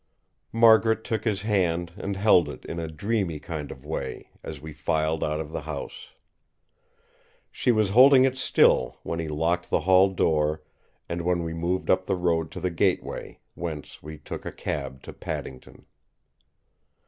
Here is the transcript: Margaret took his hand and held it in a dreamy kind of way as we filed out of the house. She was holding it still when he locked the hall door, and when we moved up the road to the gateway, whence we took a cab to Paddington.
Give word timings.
Margaret 0.51 1.03
took 1.03 1.25
his 1.25 1.43
hand 1.43 1.93
and 1.95 2.15
held 2.17 2.49
it 2.49 2.65
in 2.65 2.79
a 2.79 2.87
dreamy 2.87 3.39
kind 3.39 3.69
of 3.69 3.85
way 3.85 4.31
as 4.43 4.59
we 4.59 4.73
filed 4.73 5.23
out 5.23 5.39
of 5.39 5.51
the 5.51 5.61
house. 5.61 6.09
She 7.51 7.71
was 7.71 7.89
holding 7.91 8.23
it 8.25 8.35
still 8.35 8.97
when 9.03 9.19
he 9.19 9.27
locked 9.27 9.69
the 9.69 9.81
hall 9.81 10.09
door, 10.09 10.63
and 11.07 11.21
when 11.21 11.43
we 11.43 11.53
moved 11.53 11.91
up 11.91 12.07
the 12.07 12.15
road 12.15 12.49
to 12.49 12.59
the 12.59 12.71
gateway, 12.71 13.37
whence 13.53 14.01
we 14.01 14.17
took 14.17 14.43
a 14.43 14.51
cab 14.51 15.03
to 15.03 15.13
Paddington. 15.13 15.85